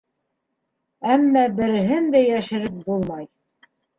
Әммә 1.15 1.43
береһен 1.59 2.09
дә 2.17 2.23
йәшереп 2.31 2.81
булмай. 2.87 3.29